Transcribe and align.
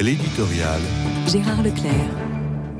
L'éditorial. 0.00 0.80
Gérard 1.26 1.62
Leclerc. 1.62 1.92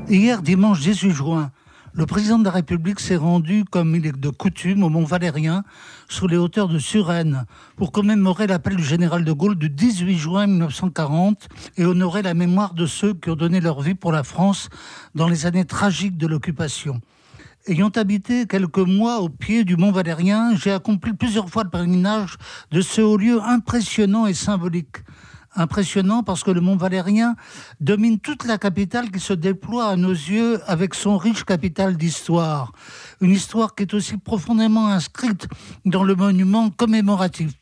Hier, 0.09 0.41
dimanche 0.41 0.79
18 0.79 1.11
juin, 1.11 1.51
le 1.93 2.07
président 2.07 2.39
de 2.39 2.45
la 2.45 2.49
République 2.49 2.99
s'est 2.99 3.15
rendu, 3.15 3.63
comme 3.63 3.95
il 3.95 4.07
est 4.07 4.19
de 4.19 4.29
coutume, 4.29 4.81
au 4.81 4.89
Mont 4.89 5.03
Valérien, 5.03 5.63
sous 6.09 6.25
les 6.25 6.37
hauteurs 6.37 6.67
de 6.67 6.79
Suresnes, 6.79 7.45
pour 7.75 7.91
commémorer 7.91 8.47
l'appel 8.47 8.75
du 8.75 8.83
général 8.83 9.23
de 9.23 9.31
Gaulle 9.33 9.53
du 9.53 9.69
18 9.69 10.17
juin 10.17 10.47
1940 10.47 11.47
et 11.77 11.85
honorer 11.85 12.23
la 12.23 12.33
mémoire 12.33 12.73
de 12.73 12.87
ceux 12.87 13.13
qui 13.13 13.29
ont 13.29 13.35
donné 13.35 13.61
leur 13.61 13.81
vie 13.81 13.93
pour 13.93 14.11
la 14.11 14.23
France 14.23 14.69
dans 15.13 15.27
les 15.27 15.45
années 15.45 15.65
tragiques 15.65 16.17
de 16.17 16.25
l'occupation. 16.25 17.01
Ayant 17.67 17.89
habité 17.89 18.47
quelques 18.47 18.79
mois 18.79 19.19
au 19.19 19.29
pied 19.29 19.63
du 19.63 19.77
Mont 19.77 19.91
Valérien, 19.91 20.55
j'ai 20.55 20.71
accompli 20.71 21.13
plusieurs 21.13 21.49
fois 21.49 21.63
le 21.63 21.69
pèlerinage 21.69 22.37
de 22.71 22.81
ce 22.81 23.01
haut 23.01 23.17
lieu 23.17 23.39
impressionnant 23.43 24.25
et 24.25 24.33
symbolique 24.33 25.03
impressionnant 25.55 26.23
parce 26.23 26.43
que 26.43 26.51
le 26.51 26.61
Mont 26.61 26.77
Valérien 26.77 27.35
domine 27.79 28.19
toute 28.19 28.45
la 28.45 28.57
capitale 28.57 29.11
qui 29.11 29.19
se 29.19 29.33
déploie 29.33 29.87
à 29.87 29.95
nos 29.95 30.11
yeux 30.11 30.59
avec 30.67 30.93
son 30.93 31.17
riche 31.17 31.43
capital 31.43 31.97
d'histoire. 31.97 32.71
Une 33.19 33.31
histoire 33.31 33.75
qui 33.75 33.83
est 33.83 33.93
aussi 33.93 34.17
profondément 34.17 34.87
inscrite 34.87 35.47
dans 35.85 36.03
le 36.03 36.15
monument 36.15 36.69
commémoratif. 36.69 37.53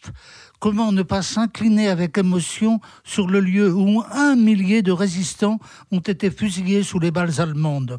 Comment 0.60 0.92
ne 0.92 1.04
pas 1.04 1.22
s'incliner 1.22 1.88
avec 1.88 2.18
émotion 2.18 2.82
sur 3.04 3.28
le 3.28 3.40
lieu 3.40 3.74
où 3.74 4.04
un 4.12 4.36
millier 4.36 4.82
de 4.82 4.92
résistants 4.92 5.60
ont 5.92 6.00
été 6.00 6.30
fusillés 6.30 6.84
sous 6.84 7.00
les 7.00 7.12
balles 7.12 7.40
allemandes? 7.40 7.98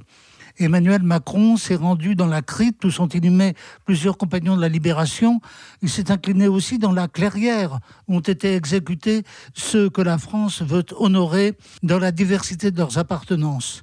Emmanuel 0.60 1.02
Macron 1.02 1.56
s'est 1.56 1.74
rendu 1.74 2.14
dans 2.14 2.26
la 2.26 2.42
crypte 2.42 2.84
où 2.84 2.90
sont 2.90 3.08
inhumés 3.08 3.54
plusieurs 3.86 4.18
compagnons 4.18 4.56
de 4.56 4.60
la 4.60 4.68
libération. 4.68 5.40
Il 5.80 5.88
s'est 5.88 6.10
incliné 6.10 6.48
aussi 6.48 6.78
dans 6.78 6.92
la 6.92 7.08
clairière 7.08 7.80
où 8.08 8.16
ont 8.16 8.20
été 8.20 8.54
exécutés 8.54 9.22
ceux 9.54 9.88
que 9.88 10.02
la 10.02 10.18
France 10.18 10.60
veut 10.60 10.84
honorer 10.98 11.56
dans 11.82 11.98
la 11.98 12.12
diversité 12.12 12.70
de 12.70 12.76
leurs 12.76 12.98
appartenances. 12.98 13.80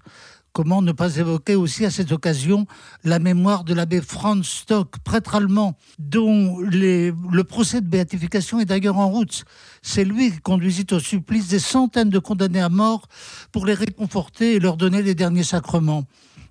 Comment 0.54 0.84
ne 0.84 0.92
pas 0.92 1.18
évoquer 1.18 1.56
aussi 1.56 1.84
à 1.84 1.92
cette 1.92 2.12
occasion 2.12 2.68
la 3.04 3.18
mémoire 3.18 3.64
de 3.64 3.74
l'abbé 3.74 4.02
Franz 4.02 4.44
Stock, 4.48 4.98
prêtre 5.04 5.36
allemand, 5.36 5.78
dont 5.98 6.60
le 6.60 7.42
procès 7.42 7.82
de 7.82 7.88
béatification 7.88 8.60
est 8.60 8.66
d'ailleurs 8.66 8.98
en 8.98 9.10
route. 9.10 9.46
C'est 9.82 10.06
lui 10.06 10.32
qui 10.32 10.40
conduisit 10.40 10.88
au 10.92 11.00
supplice 11.00 11.48
des 11.48 11.60
centaines 11.60 12.10
de 12.10 12.20
condamnés 12.20 12.62
à 12.62 12.70
mort 12.70 13.08
pour 13.52 13.66
les 13.66 13.76
réconforter 13.76 14.56
et 14.56 14.60
leur 14.60 14.78
donner 14.78 15.02
les 15.02 15.16
derniers 15.16 15.44
sacrements. 15.44 16.06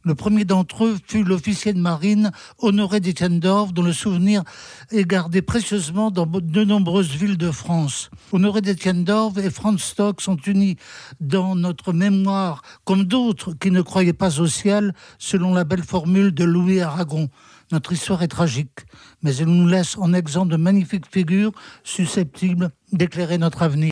Le 0.07 0.15
premier 0.15 0.45
d'entre 0.45 0.85
eux 0.85 0.99
fut 1.05 1.25
l'officier 1.25 1.73
de 1.73 1.81
marine 1.81 2.31
Honoré 2.59 3.01
d'Etiendorf, 3.01 3.73
dont 3.73 3.83
le 3.83 3.93
souvenir 3.93 4.45
est 4.93 5.05
gardé 5.05 5.43
précieusement 5.43 6.13
dans 6.13 6.27
de 6.27 6.65
nombreuses 6.65 7.11
villes 7.11 7.37
de 7.37 7.51
France. 7.51 8.09
Honoré 8.31 8.61
d'Etiendorf 8.61 9.37
et 9.39 9.51
Franz 9.51 9.83
Stock 9.83 10.21
sont 10.21 10.37
unis 10.37 10.77
dans 11.19 11.57
notre 11.57 11.93
mémoire, 11.93 12.63
comme 12.85 13.03
d'autres 13.03 13.53
qui 13.55 13.73
ne 13.73 13.83
croyaient 13.83 14.13
pas 14.13 14.39
au 14.39 14.47
ciel, 14.47 14.95
selon 15.19 15.53
la 15.53 15.65
belle 15.65 15.83
formule 15.83 16.33
de 16.33 16.45
Louis 16.45 16.81
Aragon. 16.81 17.29
Notre 17.73 17.93
histoire 17.93 18.23
est 18.23 18.29
tragique, 18.29 18.87
mais 19.25 19.35
elle 19.39 19.49
nous 19.49 19.67
laisse 19.67 19.99
en 19.99 20.13
exemple 20.13 20.53
de 20.53 20.57
magnifiques 20.57 21.11
figures 21.11 21.51
susceptibles 21.83 22.71
d'éclairer 22.93 23.39
notre 23.39 23.63
avenir. 23.63 23.85